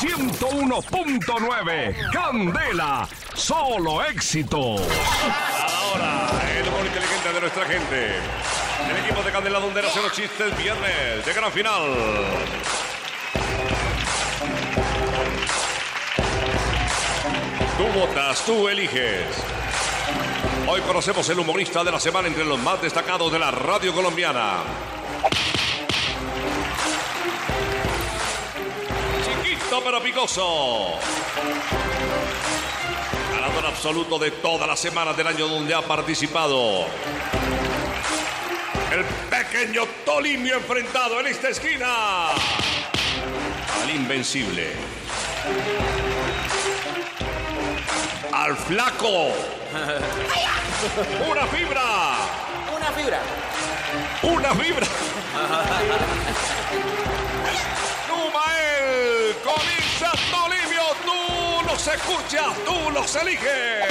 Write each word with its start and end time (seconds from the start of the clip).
101.9. 0.00 2.12
Candela, 2.12 3.08
solo 3.34 4.00
éxitos. 4.04 4.80
Ahora, 4.80 6.28
el 6.56 6.68
humor 6.68 6.86
inteligente 6.86 7.32
de 7.32 7.40
nuestra 7.40 7.66
gente. 7.66 8.12
El 8.88 8.96
equipo 9.04 9.24
de 9.24 9.32
Candela 9.32 9.58
donde 9.58 9.80
hacen 9.80 10.04
los 10.04 10.12
chistes 10.12 10.56
viernes 10.56 11.26
de 11.26 11.32
gran 11.32 11.50
final. 11.50 11.82
Tú 17.76 17.86
votas, 17.98 18.44
tú 18.44 18.68
eliges. 18.68 19.26
Hoy 20.68 20.80
conocemos 20.82 21.28
el 21.28 21.40
humorista 21.40 21.82
de 21.82 21.90
la 21.90 21.98
semana 21.98 22.28
entre 22.28 22.44
los 22.44 22.60
más 22.60 22.80
destacados 22.80 23.32
de 23.32 23.40
la 23.40 23.50
radio 23.50 23.92
colombiana. 23.92 24.58
Pero 29.84 30.02
picoso. 30.02 30.98
Ganador 33.32 33.66
absoluto 33.66 34.18
de 34.18 34.30
todas 34.32 34.66
las 34.66 34.78
semanas 34.78 35.14
del 35.16 35.26
año 35.26 35.46
donde 35.46 35.74
ha 35.74 35.82
participado. 35.82 36.86
El 38.92 39.04
pequeño 39.30 39.84
Tolimio 40.04 40.56
enfrentado 40.56 41.20
en 41.20 41.28
esta 41.28 41.48
esquina. 41.50 42.28
Al 43.82 43.90
invencible. 43.94 44.72
Al 48.32 48.56
flaco. 48.56 49.08
Una 51.30 51.46
fibra. 51.46 51.82
Una 52.76 52.92
fibra. 52.92 53.20
Una 54.22 54.54
fibra. 54.54 54.86
Numael, 58.08 59.36
los 61.78 61.86
escuchas, 61.94 62.46
tú 62.66 62.90
los 62.90 63.14
eliges. 63.16 63.84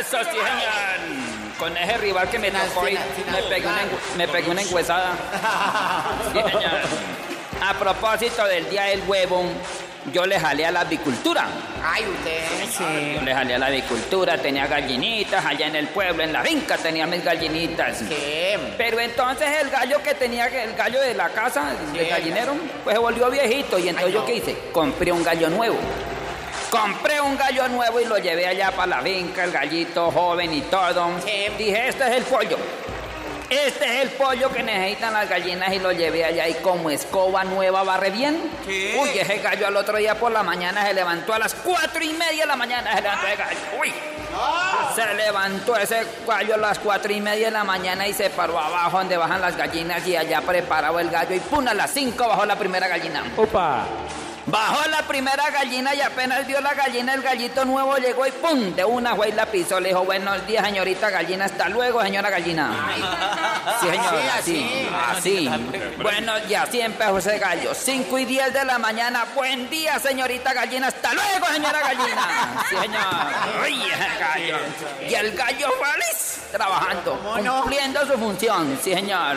Eso 0.00 0.18
sí, 0.24 0.30
señor. 0.30 1.54
Con 1.58 1.76
ese 1.76 1.96
rival 1.98 2.28
que 2.28 2.38
me 2.40 2.48
Final, 2.48 2.68
tocó 2.68 2.86
final, 2.86 3.04
final. 3.14 3.42
me 3.42 3.48
pegué 3.48 3.66
una, 3.68 3.82
me 4.16 4.28
pegué 4.28 4.50
una 4.50 4.62
enguesada. 4.62 5.12
Sí, 6.32 6.38
señor. 6.40 6.80
A 7.62 7.74
propósito 7.74 8.44
del 8.46 8.68
Día 8.68 8.82
del 8.84 9.02
Huevo, 9.06 9.44
yo 10.12 10.26
le 10.26 10.38
jalé 10.40 10.66
a 10.66 10.72
la 10.72 10.80
avicultura. 10.80 11.46
Ay, 11.84 12.04
usted. 12.08 13.14
Yo 13.14 13.22
le 13.22 13.32
jalé 13.32 13.54
a 13.54 13.58
la 13.58 13.66
avicultura, 13.66 14.36
tenía 14.38 14.66
gallinitas 14.66 15.44
allá 15.46 15.68
en 15.68 15.76
el 15.76 15.86
pueblo, 15.88 16.24
en 16.24 16.32
la 16.32 16.42
finca 16.42 16.76
tenía 16.76 17.06
mis 17.06 17.22
gallinitas. 17.24 17.98
¿Qué? 18.08 18.58
Pero 18.76 18.98
entonces 18.98 19.48
el 19.62 19.70
gallo 19.70 20.02
que 20.02 20.14
tenía, 20.14 20.46
el 20.46 20.74
gallo 20.74 21.00
de 21.00 21.14
la 21.14 21.28
casa, 21.28 21.66
de 21.92 22.04
Sí. 22.04 22.10
gallinero, 22.10 22.54
pues 22.82 22.94
se 22.94 22.98
volvió 23.00 23.30
viejito. 23.30 23.78
Y 23.78 23.88
entonces 23.90 24.08
Ay, 24.08 24.12
yo 24.14 24.26
qué 24.26 24.34
hice? 24.34 24.58
Compré 24.72 25.12
un 25.12 25.22
gallo 25.22 25.48
nuevo. 25.50 25.78
Compré 26.74 27.20
un 27.20 27.36
gallo 27.36 27.68
nuevo 27.68 28.00
y 28.00 28.04
lo 28.04 28.18
llevé 28.18 28.48
allá 28.48 28.72
para 28.72 28.96
la 28.96 29.00
finca, 29.00 29.44
el 29.44 29.52
gallito 29.52 30.10
joven 30.10 30.52
y 30.52 30.62
todo. 30.62 31.08
Sí. 31.24 31.46
Dije, 31.56 31.88
este 31.88 32.04
es 32.04 32.16
el 32.16 32.24
pollo. 32.24 32.58
Este 33.48 33.84
es 33.84 34.02
el 34.02 34.08
pollo 34.10 34.50
que 34.50 34.64
necesitan 34.64 35.12
las 35.12 35.28
gallinas 35.28 35.72
y 35.72 35.78
lo 35.78 35.92
llevé 35.92 36.24
allá 36.24 36.48
y 36.48 36.54
como 36.54 36.90
escoba 36.90 37.44
nueva 37.44 37.84
barre 37.84 38.10
bien. 38.10 38.50
¿Qué? 38.66 38.98
Uy, 39.00 39.10
ese 39.10 39.38
gallo 39.38 39.68
al 39.68 39.76
otro 39.76 39.98
día 39.98 40.16
por 40.16 40.32
la 40.32 40.42
mañana 40.42 40.84
se 40.84 40.94
levantó 40.94 41.32
a 41.32 41.38
las 41.38 41.54
cuatro 41.54 42.02
y 42.02 42.12
media 42.12 42.42
de 42.42 42.46
la 42.46 42.56
mañana. 42.56 42.92
Se 42.96 43.02
levantó 43.02 43.26
ese 43.28 43.36
gallo. 43.36 43.58
Uy. 43.80 43.94
Se 44.96 45.14
levantó 45.14 45.76
ese 45.76 46.04
gallo 46.26 46.54
a 46.54 46.58
las 46.58 46.80
cuatro 46.80 47.12
y 47.12 47.20
media 47.20 47.46
de 47.46 47.52
la 47.52 47.62
mañana 47.62 48.08
y 48.08 48.12
se 48.12 48.30
paró 48.30 48.58
abajo 48.58 48.98
donde 48.98 49.16
bajan 49.16 49.40
las 49.40 49.56
gallinas 49.56 50.04
y 50.08 50.16
allá 50.16 50.40
preparado 50.40 50.98
el 50.98 51.08
gallo 51.08 51.36
y 51.36 51.40
pum, 51.40 51.68
a 51.68 51.74
las 51.74 51.92
cinco 51.92 52.26
bajó 52.26 52.44
la 52.44 52.56
primera 52.56 52.88
gallina. 52.88 53.22
Opa. 53.36 53.86
Bajó 54.54 54.88
la 54.88 55.02
primera 55.02 55.50
gallina 55.50 55.96
y 55.96 56.00
apenas 56.00 56.46
vio 56.46 56.60
la 56.60 56.74
gallina, 56.74 57.12
el 57.14 57.22
gallito 57.22 57.64
nuevo 57.64 57.96
llegó 57.96 58.24
y 58.24 58.30
¡pum! 58.30 58.72
De 58.76 58.84
una 58.84 59.16
fue 59.16 59.30
y 59.30 59.32
la 59.32 59.46
pisó. 59.46 59.80
Le 59.80 59.88
dijo, 59.88 60.04
buenos 60.04 60.46
días, 60.46 60.64
señorita 60.64 61.10
gallina, 61.10 61.46
hasta 61.46 61.68
luego, 61.68 62.00
señora 62.02 62.30
gallina. 62.30 62.70
Sí, 63.80 63.88
señor, 63.88 64.14
Sí, 64.44 64.88
así, 65.08 65.48
así. 65.48 65.50
Bueno, 66.00 66.34
y 66.48 66.54
así 66.54 66.80
empezó 66.80 67.18
ese 67.18 67.36
gallo. 67.40 67.74
5 67.74 68.16
y 68.16 68.24
10 68.26 68.52
de 68.52 68.64
la 68.64 68.78
mañana, 68.78 69.26
buen 69.34 69.68
día, 69.68 69.98
señorita 69.98 70.52
gallina, 70.52 70.86
hasta 70.86 71.12
luego, 71.14 71.46
señora 71.52 71.80
gallina. 71.80 72.64
Sí, 72.68 72.76
señor. 72.76 73.02
Uy, 73.64 73.82
gallo. 74.20 74.56
Y 75.08 75.14
el 75.14 75.34
gallo 75.34 75.68
feliz 75.82 76.34
trabajando, 76.52 77.18
cumpliendo 77.18 78.06
su 78.06 78.12
función, 78.12 78.78
sí, 78.80 78.94
señor. 78.94 79.36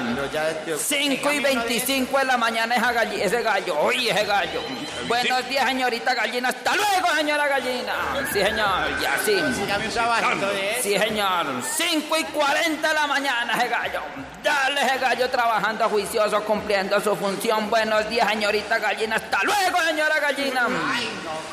5 0.77 1.31
y 1.31 1.39
25 1.39 2.19
de 2.19 2.25
la 2.25 2.37
mañana 2.37 2.75
ese 3.15 3.41
gallo, 3.41 3.79
oye 3.79 4.11
ese 4.11 4.25
gallo. 4.25 4.61
Buenos 5.07 5.47
días, 5.47 5.65
señorita 5.65 6.13
gallina. 6.13 6.49
Hasta 6.49 6.75
luego, 6.75 7.07
señora 7.15 7.47
gallina. 7.47 7.93
Sí, 8.31 8.41
señor, 8.43 8.89
y 9.01 9.05
así. 9.05 9.33
Dígame 9.61 9.85
un 9.87 9.91
trabajito 9.93 10.47
de 10.49 10.71
eso. 10.71 10.83
Sí, 10.83 10.97
señor. 10.99 11.45
5 11.75 12.17
y 12.17 12.23
40 12.25 12.87
de 12.87 12.93
la 12.93 13.07
mañana 13.07 13.53
ese 13.57 13.67
gallo. 13.69 14.01
Dale 14.43 14.81
ese 14.81 14.97
gallo 14.97 15.29
trabajando 15.29 15.87
juicioso, 15.89 16.43
cumpliendo 16.43 16.99
su 16.99 17.15
función. 17.15 17.69
Buenos 17.69 18.09
días, 18.09 18.27
señorita 18.29 18.77
gallina. 18.79 19.15
Hasta 19.15 19.39
luego, 19.43 19.81
señora 19.85 20.19
gallina. 20.19 20.67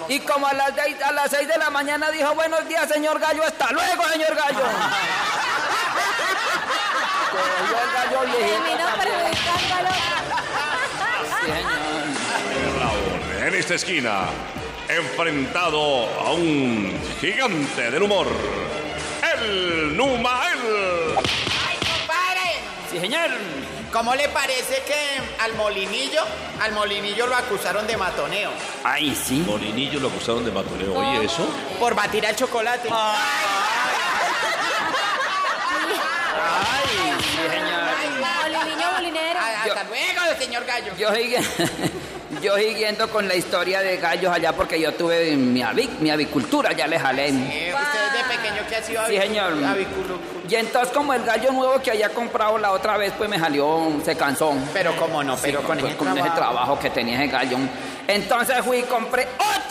Y 0.08 0.20
como 0.20 0.46
a 0.48 0.52
las, 0.54 0.72
seis- 0.74 1.00
a 1.02 1.12
las 1.12 1.30
6 1.30 1.46
de 1.48 1.58
la 1.58 1.70
mañana 1.70 2.10
dijo, 2.10 2.34
buenos 2.34 2.66
días, 2.68 2.88
señor 2.88 3.18
gallo. 3.20 3.42
Hasta 3.44 3.70
luego, 3.72 4.08
señor 4.08 4.34
gallo. 4.34 4.60
Pero 7.34 7.70
yo 7.70 7.76
el 7.82 7.92
gallo 7.94 8.20
viejito 8.26 8.86
en 13.54 13.60
esta 13.60 13.74
esquina, 13.74 14.24
enfrentado 14.88 16.08
a 16.20 16.32
un 16.32 16.92
gigante 17.20 17.88
del 17.88 18.02
humor, 18.02 18.26
el 19.32 19.96
Numael. 19.96 20.58
¡Ay, 21.16 21.76
compadre! 21.78 22.58
Sí, 22.90 22.98
señor. 22.98 23.30
¿Cómo 23.92 24.16
le 24.16 24.28
parece 24.30 24.82
que 24.84 25.20
al 25.40 25.54
molinillo, 25.54 26.22
al 26.60 26.72
molinillo 26.72 27.28
lo 27.28 27.36
acusaron 27.36 27.86
de 27.86 27.96
matoneo? 27.96 28.50
Ay, 28.82 29.14
sí. 29.14 29.44
Molinillo 29.46 30.00
lo 30.00 30.08
acusaron 30.08 30.44
de 30.44 30.50
matoneo. 30.50 30.92
Oye, 30.92 31.24
¿eso? 31.24 31.48
Por 31.78 31.94
batir 31.94 32.26
al 32.26 32.34
chocolate. 32.34 32.88
Ay, 32.90 33.24
sí, 37.20 37.36
señor. 37.52 37.84
Molinillo 38.52 38.92
molinero. 38.94 39.40
Ah, 39.40 39.62
Hasta 39.84 40.22
luego, 40.24 40.40
señor 40.40 40.64
gallo. 40.64 40.92
Yo 40.98 41.12
sigue- 41.14 41.40
yo 42.42 42.56
siguiendo 42.56 43.08
con 43.10 43.28
la 43.28 43.34
historia 43.34 43.80
de 43.80 43.96
gallos 43.98 44.32
allá 44.32 44.52
porque 44.52 44.80
yo 44.80 44.92
tuve 44.94 45.36
mi, 45.36 45.60
avic- 45.62 45.98
mi 46.00 46.10
avicultura, 46.10 46.72
ya 46.72 46.86
le 46.86 46.98
jalé. 46.98 47.28
Eh, 47.28 47.72
usted 47.74 48.18
de 48.18 48.36
pequeño 48.36 48.66
que 48.68 48.76
ha 48.76 48.82
sido 48.82 49.06
Sí, 49.06 49.18
señor. 49.18 49.52
Y 50.48 50.54
entonces 50.56 50.92
como 50.92 51.14
el 51.14 51.22
gallo 51.24 51.52
nuevo 51.52 51.80
que 51.80 51.90
había 51.90 52.10
comprado 52.10 52.58
la 52.58 52.72
otra 52.72 52.96
vez, 52.96 53.12
pues 53.16 53.30
me 53.30 53.38
salió, 53.38 53.92
se 54.04 54.16
cansó. 54.16 54.52
Pero 54.72 54.94
cómo 54.96 55.22
no, 55.24 55.36
pero 55.36 55.60
Sí, 55.60 55.66
con, 55.66 55.78
pues, 55.78 55.92
ese, 55.92 55.96
con 55.98 56.08
ese 56.08 56.16
trabajo. 56.20 56.36
trabajo 56.36 56.78
que 56.78 56.90
tenía 56.90 57.16
ese 57.22 57.32
gallo. 57.32 57.56
Entonces 58.06 58.56
fui 58.62 58.78
y 58.78 58.82
compré 58.82 59.26
otro. 59.38 59.63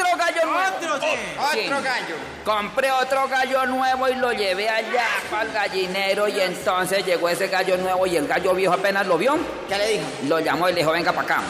Otro, 0.54 1.00
sí. 1.00 1.08
Sí. 1.54 1.66
Otro 1.66 1.82
gallo. 1.82 2.16
Compré 2.44 2.92
otro 2.92 3.28
gallo 3.28 3.66
nuevo 3.66 4.10
y 4.10 4.16
lo 4.16 4.32
llevé 4.32 4.70
allá 4.70 5.06
para 5.30 5.44
el 5.44 5.52
gallinero 5.52 6.28
y 6.28 6.40
entonces 6.40 7.06
llegó 7.06 7.30
ese 7.30 7.48
gallo 7.48 7.78
nuevo 7.78 8.06
y 8.06 8.18
el 8.18 8.28
gallo 8.28 8.54
viejo 8.54 8.74
apenas 8.74 9.08
lo 9.08 9.18
vio. 9.18 9.38
¿Qué 9.68 9.78
le 9.78 9.88
dijo? 9.90 10.06
Lo 10.28 10.40
llamó 10.40 10.70
y 10.70 10.74
le 10.74 10.80
dijo, 10.80 10.92
venga 10.92 11.12
para 11.12 11.36
acá. 11.36 11.44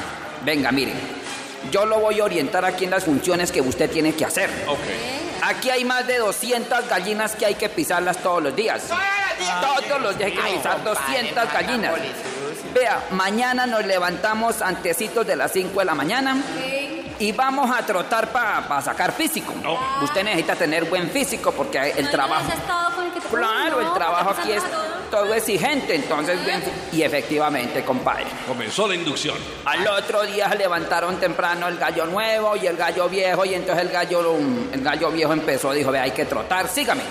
Venga, 0.43 0.71
mire. 0.71 0.93
Yo 1.71 1.85
lo 1.85 1.99
voy 1.99 2.19
a 2.19 2.25
orientar 2.25 2.65
aquí 2.65 2.85
en 2.85 2.91
las 2.91 3.05
funciones 3.05 3.51
que 3.51 3.61
usted 3.61 3.89
tiene 3.89 4.13
que 4.13 4.25
hacer. 4.25 4.49
Ok. 4.67 4.79
Aquí 5.41 5.69
hay 5.69 5.83
más 5.83 6.05
de 6.07 6.17
200 6.19 6.87
gallinas 6.87 7.35
que 7.35 7.45
hay 7.45 7.55
que 7.55 7.69
pisarlas 7.69 8.17
todos 8.17 8.43
los 8.43 8.55
días. 8.55 8.83
Todos 8.87 10.01
los 10.01 10.17
días 10.17 10.31
hay 10.31 10.35
que 10.37 10.57
pisar 10.57 10.83
compadre, 10.83 11.05
200 11.05 11.33
paga 11.33 11.61
gallinas. 11.61 11.93
Vea, 12.73 13.03
mañana 13.11 13.65
nos 13.65 13.85
levantamos 13.85 14.61
antecitos 14.61 15.25
de 15.27 15.35
las 15.35 15.51
5 15.51 15.79
de 15.79 15.85
la 15.85 15.95
mañana 15.95 16.37
y 17.23 17.31
vamos 17.31 17.71
a 17.71 17.85
trotar 17.85 18.29
para 18.33 18.81
sacar 18.81 19.13
físico. 19.13 19.53
Usted 20.01 20.25
necesita 20.25 20.55
tener 20.57 20.83
buen 20.85 21.09
físico 21.09 21.53
porque 21.53 21.91
el 21.91 22.11
trabajo... 22.11 22.51
El 22.51 23.31
Claro, 23.31 23.79
el 23.79 23.85
no, 23.87 23.93
trabajo 23.93 24.35
¿qué 24.35 24.41
aquí 24.41 24.51
es 24.51 24.63
todo? 24.63 24.81
todo 25.09 25.33
exigente, 25.33 25.95
entonces 25.95 26.43
bien, 26.45 26.61
y 26.91 27.01
efectivamente, 27.01 27.83
compadre. 27.83 28.25
Comenzó 28.47 28.87
la 28.87 28.95
inducción. 28.95 29.37
Al 29.65 29.87
otro 29.87 30.23
día 30.23 30.49
se 30.49 30.57
levantaron 30.57 31.17
temprano 31.17 31.67
el 31.67 31.77
gallo 31.77 32.05
nuevo 32.07 32.57
y 32.57 32.67
el 32.67 32.75
gallo 32.75 33.07
viejo 33.07 33.45
y 33.45 33.53
entonces 33.53 33.85
el 33.85 33.91
gallo, 33.91 34.37
el 34.71 34.81
gallo 34.83 35.11
viejo 35.11 35.31
empezó, 35.33 35.71
dijo, 35.71 35.91
ve, 35.91 35.99
hay 35.99 36.11
que 36.11 36.25
trotar, 36.25 36.67
sígame. 36.67 37.03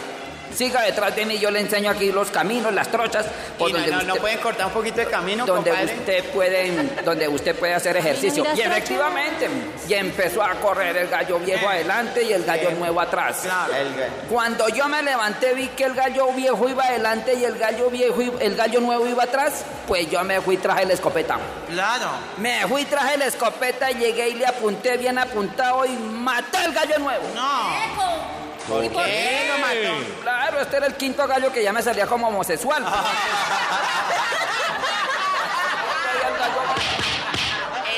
Siga 0.54 0.82
detrás 0.82 1.14
de 1.16 1.24
mí, 1.26 1.38
yo 1.38 1.50
le 1.50 1.60
enseño 1.60 1.90
aquí 1.90 2.12
los 2.12 2.30
caminos, 2.30 2.72
las 2.72 2.88
trochas, 2.88 3.26
por 3.58 3.70
Y 3.70 3.72
no, 3.72 3.78
donde 3.78 3.92
no, 3.92 4.02
no 4.02 4.06
usted- 4.12 4.20
pueden 4.20 4.38
cortar 4.38 4.66
un 4.66 4.72
poquito 4.72 4.96
de 4.98 5.06
camino, 5.06 5.46
donde 5.46 5.70
compadre. 5.70 5.94
usted 5.98 6.24
puede 6.32 7.02
donde 7.04 7.28
usted 7.28 7.54
puede 7.56 7.74
hacer 7.74 7.96
ejercicio 7.96 8.44
y 8.54 8.60
efectivamente 8.60 9.48
y 9.88 9.94
empezó 9.94 10.42
a 10.42 10.50
correr 10.56 10.96
el 10.96 11.08
gallo 11.08 11.38
viejo 11.38 11.68
adelante 11.68 12.22
y 12.22 12.32
el 12.32 12.44
gallo 12.44 12.70
Eh. 12.70 12.74
nuevo 12.78 13.00
atrás 13.00 13.40
Claro, 13.42 13.74
el 13.74 13.94
gallo. 13.94 14.12
cuando 14.28 14.68
yo 14.68 14.88
me 14.88 15.02
levanté 15.02 15.54
vi 15.54 15.68
que 15.68 15.84
el 15.84 15.94
gallo 15.94 16.28
viejo 16.32 16.68
iba 16.68 16.84
adelante 16.84 17.34
y 17.34 17.44
el 17.44 17.56
gallo 17.58 17.90
viejo 17.90 18.20
el 18.40 18.54
gallo 18.56 18.80
nuevo 18.80 19.06
iba 19.06 19.24
atrás 19.24 19.64
pues 19.88 20.08
yo 20.10 20.22
me 20.24 20.40
fui 20.40 20.54
y 20.56 20.58
traje 20.58 20.84
la 20.86 20.94
escopeta 20.94 21.38
Claro. 21.68 22.08
me 22.38 22.66
fui 22.68 22.82
y 22.82 22.84
traje 22.84 23.16
la 23.16 23.26
escopeta 23.26 23.90
y 23.90 23.94
llegué 23.94 24.28
y 24.30 24.34
le 24.34 24.46
apunté 24.46 24.96
bien 24.96 25.18
apuntado 25.18 25.84
y 25.86 25.90
maté 25.90 26.58
al 26.58 26.72
gallo 26.72 26.98
nuevo 26.98 27.24
No. 27.34 28.41
¿Por 28.68 28.80
qué 28.82 29.48
lo 29.48 29.58
mató? 29.58 30.20
claro 30.22 30.60
este 30.60 30.76
era 30.76 30.86
el 30.86 30.94
quinto 30.94 31.26
gallo 31.26 31.52
que 31.52 31.62
ya 31.62 31.72
me 31.72 31.82
salía 31.82 32.06
como 32.06 32.28
homosexual 32.28 32.84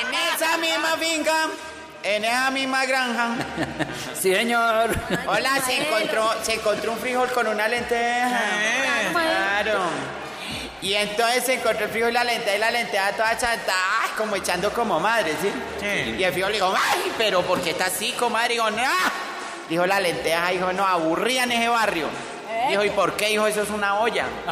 En 0.00 0.14
esa 0.34 0.56
misma 0.58 0.96
finca, 0.98 1.48
en 2.02 2.24
esa 2.24 2.50
misma 2.50 2.84
granja. 2.86 3.36
sí 4.20 4.34
señor 4.34 4.90
Hola, 5.26 5.60
se 5.64 5.86
encontró, 5.86 6.30
se 6.42 6.54
encontró 6.54 6.92
un 6.92 6.98
frijol 6.98 7.30
con 7.32 7.46
una 7.46 7.68
lenteja. 7.68 8.40
Claro. 9.12 9.80
Y 10.82 10.94
entonces 10.94 11.44
se 11.44 11.54
encontró 11.54 11.86
el 11.86 11.90
frijol 11.90 12.10
y 12.10 12.12
la 12.12 12.24
lenteja 12.24 12.56
y 12.56 12.58
la 12.58 12.70
lenteja 12.70 13.12
toda 13.12 13.38
chata, 13.38 13.72
ay, 14.02 14.10
como 14.18 14.36
echando 14.36 14.70
como 14.72 15.00
madre, 15.00 15.34
¿sí? 15.40 15.50
Y 16.18 16.22
el 16.22 16.32
frijol 16.32 16.52
le 16.52 16.58
dijo, 16.58 16.74
ay, 16.76 17.12
pero 17.16 17.40
¿por 17.42 17.60
qué 17.62 17.70
está 17.70 17.86
así, 17.86 18.12
comadre? 18.12 18.54
Dijo, 18.54 18.70
no. 18.70 18.82
Dijo 19.68 19.86
la 19.86 20.00
lenteja, 20.00 20.50
dijo, 20.50 20.72
no, 20.72 20.86
aburrían 20.86 21.50
ese 21.50 21.68
barrio. 21.68 22.06
Dijo, 22.68 22.84
¿y 22.84 22.90
por 22.90 23.14
qué? 23.14 23.28
Dijo, 23.28 23.46
eso 23.46 23.62
es 23.62 23.70
una 23.70 24.00
olla. 24.00 24.26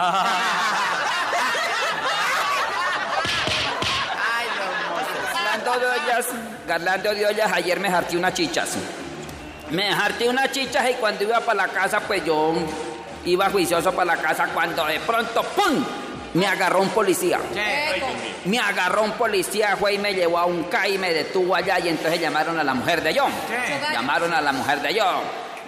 Ay, 4.35 4.47
mozos. 4.91 5.37
Hablando 5.37 5.79
de 5.79 5.87
ollas, 5.87 6.27
hablando 6.71 7.15
de 7.15 7.27
ollas, 7.27 7.53
ayer 7.53 7.81
me 7.81 7.89
harté 7.89 8.17
unas 8.17 8.35
chichas. 8.35 8.71
Me 9.71 9.91
harté 9.91 10.29
unas 10.29 10.51
chichas 10.51 10.91
y 10.91 10.95
cuando 10.95 11.25
iba 11.25 11.41
para 11.41 11.67
la 11.67 11.73
casa, 11.73 12.01
pues 12.01 12.25
yo 12.25 12.55
iba 13.25 13.51
juicioso 13.51 13.93
para 13.93 14.17
la 14.17 14.23
casa 14.23 14.49
cuando 14.53 14.85
de 14.87 15.01
pronto, 15.01 15.43
¡pum! 15.43 15.85
Me 16.35 16.47
agarró 16.47 16.81
un 16.81 16.89
policía. 16.91 17.39
Me 18.45 18.59
agarró 18.59 19.03
un 19.03 19.13
policía, 19.13 19.77
fue 19.77 19.95
y 19.95 19.99
me 19.99 20.15
llevó 20.15 20.39
a 20.39 20.47
un 20.47 20.65
CAI 20.65 20.95
y 20.95 20.99
me 20.99 21.13
detuvo 21.13 21.55
allá 21.55 21.79
y 21.79 21.89
entonces 21.89 22.21
llamaron 22.21 22.59
a 22.59 22.65
la 22.65 22.75
mujer 22.75 23.03
de 23.03 23.15
yo. 23.15 23.27
Llamaron 23.93 24.33
a 24.33 24.41
la 24.41 24.53
mujer 24.53 24.81
de 24.81 24.95
yo. 24.95 25.05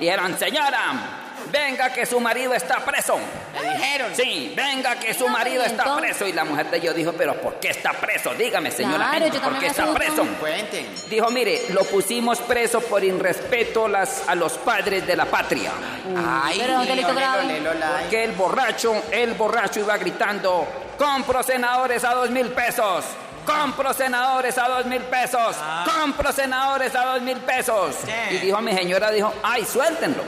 Dijeron, 0.01 0.39
señora, 0.39 1.24
venga 1.51 1.93
que 1.93 2.07
su 2.07 2.19
marido 2.21 2.55
está 2.55 2.85
preso. 2.85 3.19
Le 3.55 3.73
dijeron. 3.75 4.13
Sí, 4.15 4.53
venga 4.57 4.97
que 4.97 5.15
su 5.15 5.29
marido 5.29 5.63
está 5.65 5.97
preso. 5.97 6.27
Y 6.27 6.33
la 6.33 6.45
mujer 6.45 6.71
de 6.71 6.81
yo 6.81 6.93
dijo, 6.93 7.13
pero 7.13 7.41
¿por 7.41 7.55
qué 7.61 7.69
está 7.69 7.93
preso? 7.93 8.33
Dígame, 8.35 8.71
señora, 8.71 8.97
Claro, 9.11 9.13
gente, 9.25 9.37
yo 9.39 9.43
¿por 9.43 9.59
qué 9.59 9.67
está 9.67 9.93
preso? 9.95 10.27
Cuenten. 10.41 10.87
Dijo, 11.09 11.31
mire, 11.31 11.63
lo 11.71 11.85
pusimos 11.85 12.39
preso 12.41 12.81
por 12.81 13.03
irrespeto 13.05 13.89
las, 13.89 14.29
a 14.29 14.35
los 14.35 14.55
padres 14.55 15.07
de 15.07 15.17
la 15.17 15.27
patria. 15.27 15.71
Ay, 16.17 16.59
Pero 16.61 16.81
un 16.81 16.87
delito 16.87 17.15
grave. 17.15 17.45
olelo, 17.45 17.75
la- 17.75 18.09
Que 18.11 18.25
el 18.25 18.33
borracho, 18.33 18.95
el 19.11 19.35
borracho 19.35 19.81
iba 19.81 19.97
gritando, 19.97 20.67
compro 20.99 21.43
senadores 21.43 22.05
a 22.05 22.15
dos 22.15 22.31
mil 22.31 22.49
pesos. 22.51 23.05
Compro 23.47 23.93
senadores 23.93 24.57
a 24.57 24.69
dos 24.69 24.87
mil 24.87 25.03
pesos. 25.03 25.55
Compro 25.85 26.33
senadores 26.33 26.95
a 26.95 27.05
dos 27.05 27.21
mil 27.23 27.37
pesos. 27.39 27.95
Y 28.31 28.39
dijo 28.39 28.59
mi 28.63 28.73
señora, 28.75 29.11
dijo, 29.11 29.35
ay, 29.43 29.65
suéltenlo. 29.67 30.23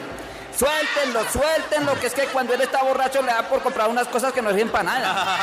Suéltenlo, 0.58 1.24
suéltenlo, 1.30 2.00
que 2.00 2.06
es 2.06 2.14
que 2.14 2.24
cuando 2.28 2.54
él 2.54 2.60
está 2.62 2.82
borracho 2.82 3.20
le 3.22 3.28
da 3.32 3.42
por 3.42 3.62
comprar 3.62 3.88
unas 3.88 4.08
cosas 4.08 4.32
que 4.32 4.40
no 4.40 4.50
sirven 4.50 4.70
para 4.70 4.84
nada. 4.84 5.38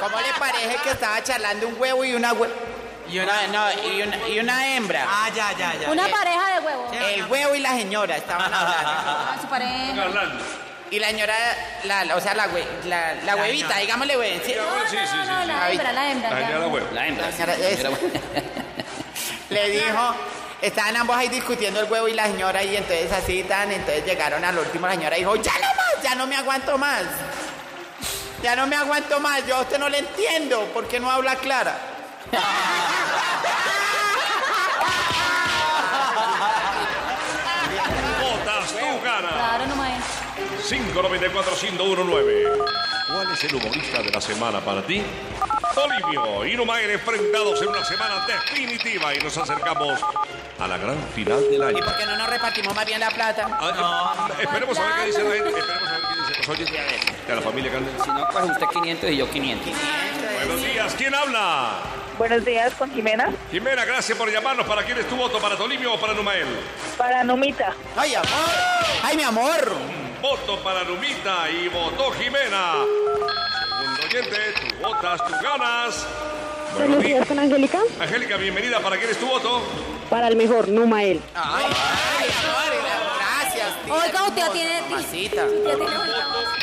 ¿Cómo 0.00 0.16
le 0.20 0.32
parece 0.38 0.76
que 0.82 0.90
estaba 0.90 1.22
charlando 1.22 1.68
un 1.68 1.80
huevo 1.80 2.04
y 2.04 2.14
una 2.14 2.32
hue- 2.34 2.50
y 3.08 3.18
una, 3.20 3.46
no, 3.48 3.72
y 3.88 4.02
una, 4.02 4.28
y 4.28 4.40
una 4.40 4.74
hembra? 4.74 5.04
Ah, 5.06 5.28
ya, 5.34 5.52
ya, 5.52 5.74
ya. 5.74 5.90
Una 5.90 6.08
pareja 6.08 6.54
de 6.58 6.66
huevos. 6.66 6.92
El 6.92 7.24
huevo 7.26 7.54
y 7.54 7.60
la 7.60 7.70
señora 7.70 8.16
estaban 8.16 8.52
hablando. 8.54 8.90
Ah, 8.90 9.36
su 9.40 9.46
pareja. 9.46 10.02
Hablando. 10.02 10.44
Y 10.90 10.98
la 10.98 11.06
señora, 11.08 11.34
la, 11.84 12.04
la- 12.04 12.16
o 12.16 12.20
sea, 12.20 12.34
la, 12.34 12.48
hue- 12.48 12.66
la, 12.84 13.14
la 13.24 13.36
huevita, 13.36 13.68
señora. 13.68 13.80
digámosle 13.80 14.18
hue- 14.18 14.42
sí. 14.44 14.54
No, 14.56 14.62
Sí, 14.90 14.96
no, 14.96 15.06
sí, 15.06 15.16
no, 15.16 15.22
sí, 15.24 15.28
no, 15.30 15.40
sí. 15.42 15.46
la 15.46 15.70
hembra, 15.70 15.92
la 15.92 16.10
hembra. 16.10 16.30
La 16.30 16.40
ya. 16.40 16.46
señora 16.46 16.60
la 16.60 16.66
huevo. 16.72 16.88
La 16.92 17.06
hembra. 17.06 17.26
La 17.26 17.32
señora- 17.32 17.54
es- 17.54 17.82
Le 19.50 19.68
dijo, 19.70 20.14
estaban 20.62 20.96
ambos 20.96 21.16
ahí 21.16 21.28
discutiendo 21.28 21.80
el 21.80 21.90
huevo 21.90 22.08
y 22.08 22.14
la 22.14 22.26
señora 22.26 22.62
y 22.62 22.76
entonces 22.76 23.10
así 23.12 23.42
tan, 23.42 23.72
entonces 23.72 24.06
llegaron 24.06 24.44
al 24.44 24.56
último, 24.56 24.86
la 24.86 24.94
señora 24.94 25.16
dijo, 25.16 25.34
ya 25.36 25.52
no 25.54 25.66
más, 25.66 26.02
ya 26.02 26.14
no 26.14 26.26
me 26.26 26.36
aguanto 26.36 26.78
más. 26.78 27.02
Ya 28.42 28.56
no 28.56 28.66
me 28.66 28.76
aguanto 28.76 29.20
más, 29.20 29.46
yo 29.46 29.56
a 29.56 29.60
usted 29.60 29.78
no 29.78 29.88
le 29.88 29.98
entiendo, 29.98 30.64
¿por 30.72 30.88
qué 30.88 30.98
no 30.98 31.08
habla 31.10 31.36
clara? 31.36 31.78
Botas, 38.20 38.72
tú 38.72 39.00
ganas. 39.04 39.32
Claro, 39.32 39.66
no 39.66 39.76
más. 39.76 40.02
594-1019. 40.68 42.64
¿Cuál 43.12 43.32
es 43.32 43.44
el 43.44 43.54
humorista 43.54 44.02
de 44.02 44.10
la 44.10 44.20
semana 44.20 44.60
para 44.60 44.82
ti? 44.82 45.04
Olivio 45.76 46.44
y 46.46 46.56
Numael 46.56 46.90
enfrentados 46.90 47.62
en 47.62 47.68
una 47.68 47.84
semana 47.84 48.26
definitiva 48.26 49.14
y 49.14 49.18
nos 49.18 49.38
acercamos 49.38 50.00
a 50.62 50.68
la 50.68 50.78
gran 50.78 50.96
final 51.08 51.40
del 51.50 51.62
año. 51.62 51.78
¿Y 51.78 51.82
por 51.82 51.96
qué 51.96 52.06
no 52.06 52.16
nos 52.16 52.28
repartimos 52.28 52.74
más 52.74 52.86
bien 52.86 53.00
la 53.00 53.10
plata? 53.10 53.48
Ah, 53.50 54.28
eh, 54.38 54.42
esperemos 54.42 54.78
a 54.78 54.82
ver 54.82 54.92
qué 54.94 55.06
dice 55.06 55.22
la 55.24 55.34
gente. 55.34 55.58
Esperemos 55.58 55.88
a 55.88 55.92
ver 55.92 56.00
qué 56.00 56.20
dicen 56.20 56.36
los 56.38 56.48
oyentes 56.48 57.26
de 57.26 57.34
la 57.34 57.42
familia 57.42 57.72
Candel. 57.72 57.94
Si 58.02 58.10
no, 58.10 58.28
pues 58.30 58.44
usted 58.44 58.66
500 58.72 59.10
y 59.10 59.16
yo 59.16 59.30
500. 59.30 59.72
Buenos 60.36 60.62
días, 60.62 60.94
¿quién 60.96 61.14
habla? 61.14 61.70
Buenos 62.16 62.44
días, 62.44 62.74
con 62.74 62.92
Jimena. 62.92 63.32
Jimena, 63.50 63.84
gracias 63.84 64.16
por 64.16 64.30
llamarnos. 64.30 64.66
¿Para 64.66 64.84
quién 64.84 64.98
es 64.98 65.08
tu 65.08 65.16
voto? 65.16 65.40
¿Para 65.40 65.56
Tolivio 65.56 65.94
o 65.94 66.00
para 66.00 66.14
Numael? 66.14 66.46
Para 66.96 67.24
Numita. 67.24 67.74
¡Ay, 67.96 68.14
amor! 68.14 68.28
¡Ay, 69.02 69.16
mi 69.16 69.22
amor! 69.24 69.72
Voto 70.20 70.62
para 70.62 70.84
Numita 70.84 71.50
y 71.50 71.66
votó 71.68 72.12
Jimena. 72.12 72.74
Segundo 73.80 74.02
oyente, 74.04 74.54
tú 74.60 74.86
votas, 74.86 75.20
tú 75.26 75.32
ganas. 75.42 76.06
Buenos 76.76 77.02
días. 77.02 77.26
con 77.26 77.38
Angélica. 77.38 77.78
Angélica, 78.00 78.36
bienvenida. 78.36 78.80
¿Para 78.80 78.96
quién 78.96 79.10
es 79.10 79.18
tu 79.18 79.26
voto? 79.26 79.62
Para 80.10 80.28
el 80.28 80.36
mejor, 80.36 80.68
Numael. 80.68 81.20
¡Ay, 81.34 81.66
ay, 81.66 82.28
amor! 82.44 82.72
Gracias. 83.18 83.68
Oiga, 83.88 84.28
usted 84.28 84.52
tiene. 84.52 84.82
Mamacita. 84.90 85.46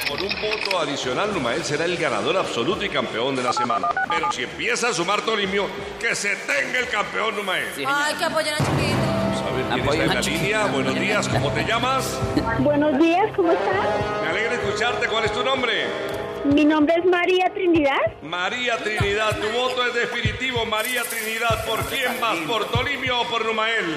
Por 0.08 0.22
un, 0.24 0.34
voto, 0.42 0.80
adicional, 0.80 1.34
Numael 1.34 1.64
será 1.64 1.86
el 1.86 1.96
ganador 1.98 2.38
absoluto 2.38 2.84
y 2.84 2.90
campeón 2.90 3.36
de 3.36 3.44
la 3.44 3.54
semana. 3.54 3.90
Pero 4.10 4.32
si 4.32 4.44
empieza 4.44 4.90
a 4.90 4.94
sumar 4.94 5.22
Tolimio, 5.22 5.68
que 6.00 6.16
se 6.16 6.36
tenga 6.36 6.80
el 6.80 6.88
campeón 6.90 7.36
Numael. 7.36 7.68
Ay, 7.86 8.16
que 8.16 8.26
apoyen 8.26 8.54
a 8.54 8.58
Chiquito. 8.58 8.98
Vamos 9.06 9.42
a 9.42 9.56
ver 9.56 9.66
quién 9.66 9.82
Apoyo 9.82 10.02
está 10.02 10.14
en 10.14 10.16
la 10.16 10.22
línea. 10.22 10.66
Buenos 10.66 10.96
días, 10.96 11.28
¿cómo 11.30 11.52
te 11.52 11.64
llamas? 11.64 12.20
Buenos 12.60 13.00
días, 13.00 13.32
¿cómo 13.36 13.52
estás? 13.52 14.22
Me 14.24 14.30
alegra 14.30 14.54
escucharte. 14.56 15.08
¿Cuál 15.08 15.26
es 15.26 15.34
tu 15.34 15.44
nombre? 15.44 15.88
Mi 16.46 16.66
nombre 16.66 16.96
es 16.98 17.06
María 17.06 17.50
Trinidad. 17.54 17.98
María 18.22 18.78
Trinidad, 18.78 19.38
tu 19.38 19.48
voto 19.58 19.86
es 19.86 19.94
definitivo. 19.94 20.66
María 20.66 21.04
Trinidad, 21.04 21.66
¿por 21.66 21.84
quién 21.86 22.20
vas? 22.22 22.38
¿Por 22.48 22.66
Tolimio 22.72 23.22
o 23.22 23.26
por 23.28 23.46
Numael? 23.46 23.96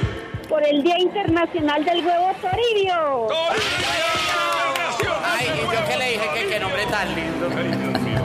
Por 0.49 0.67
el 0.67 0.83
Día 0.83 0.99
Internacional 0.99 1.85
del 1.85 2.05
Huevo 2.05 2.33
Toribio. 2.41 3.27
¡Tolimio! 3.29 3.63
Ay, 5.25 5.47
y 5.55 5.61
yo 5.75 5.89
que 5.89 5.97
le 5.97 6.05
dije 6.13 6.29
que 6.35 6.47
qué 6.49 6.61
nombre 6.61 6.85
tan 6.87 7.15
lindo. 7.15 7.49
Ay, 7.57 7.69
Dios 7.69 8.01
mío. 8.03 8.23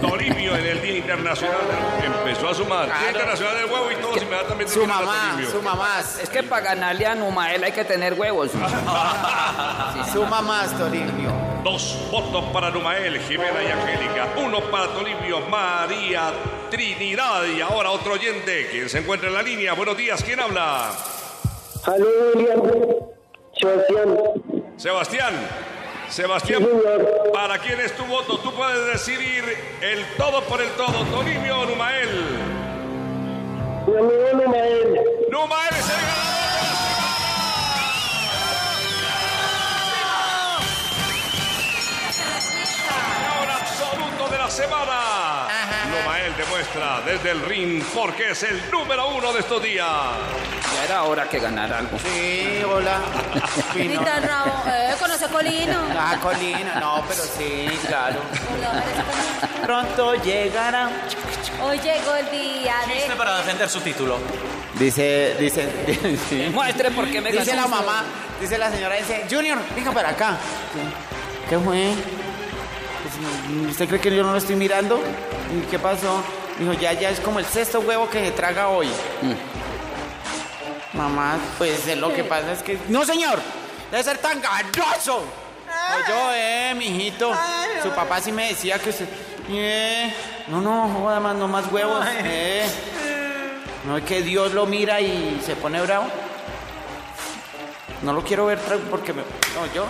Tolimio 0.00 0.56
en 0.56 0.66
el 0.66 0.80
Día 0.82 0.96
Internacional 0.96 1.60
empezó 2.04 2.48
a 2.48 2.54
sumar. 2.54 2.86
Día 2.86 2.94
Claro. 2.96 3.10
Internacional 3.10 3.56
del 3.58 3.66
Huevo 3.66 3.90
y 3.92 3.94
todos 4.02 4.22
inmediatamente 4.22 4.72
Su 4.72 4.80
dijeron 4.80 4.98
a 5.02 5.04
mamá, 5.06 5.30
Tolimio. 5.32 5.50
su 5.50 5.62
mamá, 5.62 6.00
Es 6.22 6.30
que 6.30 6.42
para 6.42 6.62
ganarle 6.62 7.06
a 7.06 7.14
Numael 7.14 7.62
hay 7.62 7.72
que 7.72 7.84
tener 7.84 8.14
huevos. 8.14 8.50
su 10.12 10.24
mamá, 10.24 10.66
Toribio. 10.78 11.49
Dos 11.64 11.96
votos 12.10 12.44
para 12.52 12.70
Numael, 12.70 13.20
Jimena 13.20 13.62
y 13.62 13.70
Angélica. 13.70 14.28
Uno 14.42 14.60
para 14.70 14.86
Tolimio, 14.88 15.40
María 15.48 16.32
Trinidad. 16.70 17.44
Y 17.54 17.60
ahora 17.60 17.90
otro 17.90 18.14
oyente. 18.14 18.68
¿Quién 18.70 18.88
se 18.88 18.98
encuentra 18.98 19.28
en 19.28 19.34
la 19.34 19.42
línea? 19.42 19.74
Buenos 19.74 19.96
días, 19.96 20.22
¿quién 20.24 20.40
habla? 20.40 20.90
Aló, 21.84 22.06
William. 22.34 22.62
Sebastián. 23.58 24.16
Sebastián. 24.78 25.34
Sebastián, 26.08 26.62
Sí. 26.64 27.30
¿para 27.32 27.58
quién 27.58 27.78
es 27.80 27.94
tu 27.94 28.04
voto? 28.04 28.38
Tú 28.38 28.52
puedes 28.54 28.86
decidir 28.92 29.44
el 29.80 30.04
todo 30.16 30.42
por 30.44 30.60
el 30.60 30.68
todo. 30.70 31.04
Tolimio 31.12 31.60
o 31.60 31.66
Numael. 31.66 32.08
Mi 33.86 33.96
amigo 33.96 34.28
Numael. 34.44 35.00
Numael 35.30 35.70
es 35.78 35.88
el 35.88 36.00
ganador 36.06 36.29
muestra 46.60 47.00
desde 47.06 47.30
el 47.30 47.40
ring 47.40 47.82
porque 47.94 48.32
es 48.32 48.42
el 48.42 48.70
número 48.70 49.08
uno 49.16 49.32
de 49.32 49.40
estos 49.40 49.62
días. 49.62 49.86
Ya 50.74 50.84
era 50.84 51.04
hora 51.04 51.26
que 51.26 51.38
ganara 51.38 51.78
algo. 51.78 51.98
Sí, 51.98 52.62
hola. 52.68 53.00
Tan 54.04 54.22
rabo. 54.22 54.62
Eh, 54.66 54.94
conoce 55.00 55.24
a 55.24 55.28
Colino. 55.28 55.78
Ah, 55.98 56.18
Colina. 56.20 56.78
No, 56.78 57.02
pero 57.08 57.22
sí, 57.22 57.66
claro. 57.86 58.20
Hola, 58.52 58.82
Colino. 58.82 59.62
Pronto 59.64 60.14
llegará. 60.16 60.90
Hoy 61.62 61.78
llegó 61.78 62.14
el 62.16 62.30
día 62.30 62.74
Chiste 62.92 63.08
de... 63.08 63.16
para 63.16 63.38
defender 63.38 63.68
su 63.70 63.80
título. 63.80 64.18
Dice, 64.78 65.36
dice, 65.40 65.66
sí. 66.28 66.50
Muestre 66.52 66.90
por 66.90 67.10
qué 67.10 67.22
me 67.22 67.32
Dice 67.32 67.56
la 67.56 67.68
mamá, 67.68 68.04
dice 68.38 68.58
la 68.58 68.70
señora, 68.70 68.96
dice, 68.96 69.24
Junior, 69.30 69.58
venga 69.74 69.92
para 69.92 70.10
acá. 70.10 70.36
¿Qué 71.48 71.58
fue? 71.58 71.94
Pues, 73.02 73.70
¿Usted 73.70 73.88
cree 73.88 74.00
que 74.00 74.14
yo 74.14 74.22
no 74.22 74.32
lo 74.32 74.38
estoy 74.38 74.56
mirando? 74.56 75.02
¿Y 75.56 75.66
qué 75.70 75.78
pasó? 75.78 76.22
Dijo, 76.60 76.74
ya, 76.74 76.92
ya 76.92 77.08
es 77.08 77.20
como 77.20 77.38
el 77.38 77.46
sexto 77.46 77.80
huevo 77.80 78.10
que 78.10 78.22
se 78.22 78.32
traga 78.32 78.68
hoy. 78.68 78.86
Mamá, 80.92 81.38
pues 81.56 81.88
eh, 81.88 81.96
lo 81.96 82.12
que 82.12 82.22
pasa 82.22 82.52
es 82.52 82.62
que... 82.62 82.78
No, 82.88 83.02
señor, 83.06 83.38
debe 83.90 84.02
ser 84.02 84.18
tan 84.18 84.42
ganoso. 84.42 85.24
Pues 85.64 86.06
yo, 86.06 86.32
eh, 86.34 86.74
mijito. 86.76 87.32
Su 87.82 87.88
papá 87.90 88.20
sí 88.20 88.30
me 88.30 88.48
decía 88.48 88.78
que 88.78 88.90
usted... 88.90 89.08
Eh, 89.48 90.14
no, 90.48 90.60
no, 90.60 90.86
joda 91.00 91.18
más, 91.18 91.34
no 91.34 91.48
más 91.48 91.64
huevos. 91.72 92.04
Eh. 92.24 92.68
No 93.86 93.96
es 93.96 94.04
que 94.04 94.20
Dios 94.20 94.52
lo 94.52 94.66
mira 94.66 95.00
y 95.00 95.40
se 95.42 95.56
pone 95.56 95.80
bravo. 95.80 96.08
No 98.02 98.12
lo 98.12 98.22
quiero 98.22 98.44
ver 98.44 98.58
porque 98.90 99.14
me... 99.14 99.22
No, 99.22 99.72
yo... 99.74 99.86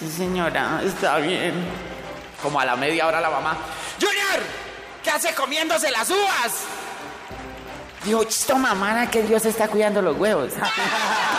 Sí, 0.00 0.10
señora, 0.10 0.80
está 0.84 1.18
bien. 1.18 1.54
Como 2.42 2.58
a 2.58 2.64
la 2.64 2.74
media 2.74 3.06
hora 3.06 3.20
la 3.20 3.30
mamá. 3.30 3.56
¡Junior! 5.14 5.20
¿Qué 5.20 5.28
hace 5.28 5.34
comiéndose 5.34 5.90
las 5.90 6.10
uvas? 6.10 6.64
Dijo, 8.04 8.24
chisto 8.24 8.56
mamá, 8.56 9.10
que 9.10 9.22
Dios 9.22 9.44
está 9.46 9.68
cuidando 9.68 10.02
los 10.02 10.16
huevos. 10.16 10.52